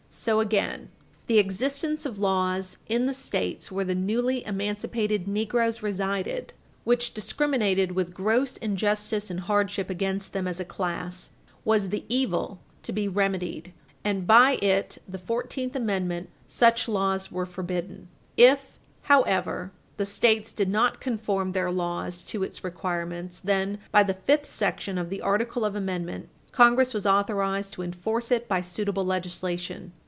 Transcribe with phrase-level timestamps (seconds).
[0.13, 0.89] So again:
[1.27, 6.51] "The existence of laws in the States where the newly emancipated negroes resided
[6.83, 11.29] which discriminated with gross injustice and hardship against them as a class
[11.63, 13.71] was the evil to be remedied,
[14.03, 18.09] and, by it [the Fourteenth Amendment], such laws were forbidden.
[18.35, 24.15] If, however, the States did not conform their laws to its requirements, then, by the
[24.15, 29.05] fifth section of the article of amendment, Congress was authorized to enforce it by suitable
[29.05, 29.93] legislation."